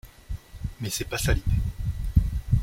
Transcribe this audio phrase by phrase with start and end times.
[0.79, 1.51] Mais c’est pas ça l’idée.